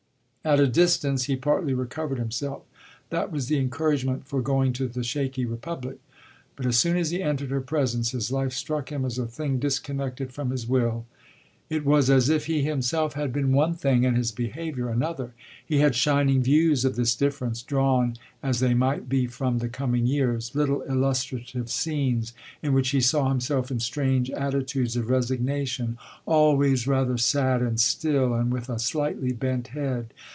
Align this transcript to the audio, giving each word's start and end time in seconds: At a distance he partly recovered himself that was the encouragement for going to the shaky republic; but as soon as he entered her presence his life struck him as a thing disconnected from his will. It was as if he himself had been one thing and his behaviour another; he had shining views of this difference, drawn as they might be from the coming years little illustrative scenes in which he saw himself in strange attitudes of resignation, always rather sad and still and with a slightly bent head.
At 0.43 0.59
a 0.59 0.65
distance 0.65 1.25
he 1.25 1.35
partly 1.35 1.75
recovered 1.75 2.17
himself 2.17 2.63
that 3.11 3.31
was 3.31 3.45
the 3.45 3.59
encouragement 3.59 4.25
for 4.25 4.41
going 4.41 4.73
to 4.73 4.87
the 4.87 5.03
shaky 5.03 5.45
republic; 5.45 5.99
but 6.55 6.65
as 6.65 6.77
soon 6.79 6.97
as 6.97 7.11
he 7.11 7.21
entered 7.21 7.51
her 7.51 7.61
presence 7.61 8.09
his 8.09 8.31
life 8.31 8.51
struck 8.51 8.91
him 8.91 9.05
as 9.05 9.19
a 9.19 9.27
thing 9.27 9.59
disconnected 9.59 10.33
from 10.33 10.49
his 10.49 10.67
will. 10.67 11.05
It 11.69 11.85
was 11.85 12.09
as 12.09 12.27
if 12.27 12.47
he 12.47 12.63
himself 12.63 13.13
had 13.13 13.31
been 13.31 13.53
one 13.53 13.75
thing 13.75 14.03
and 14.03 14.17
his 14.17 14.31
behaviour 14.31 14.89
another; 14.89 15.35
he 15.63 15.77
had 15.77 15.93
shining 15.95 16.41
views 16.41 16.83
of 16.85 16.95
this 16.95 17.15
difference, 17.15 17.61
drawn 17.61 18.17
as 18.41 18.59
they 18.59 18.73
might 18.73 19.07
be 19.07 19.27
from 19.27 19.59
the 19.59 19.69
coming 19.69 20.07
years 20.07 20.55
little 20.55 20.81
illustrative 20.81 21.69
scenes 21.69 22.33
in 22.63 22.73
which 22.73 22.89
he 22.89 22.99
saw 22.99 23.29
himself 23.29 23.69
in 23.69 23.79
strange 23.79 24.31
attitudes 24.31 24.97
of 24.97 25.09
resignation, 25.11 25.99
always 26.25 26.87
rather 26.87 27.15
sad 27.15 27.61
and 27.61 27.79
still 27.79 28.33
and 28.33 28.51
with 28.51 28.69
a 28.69 28.79
slightly 28.79 29.31
bent 29.33 29.67
head. 29.67 30.11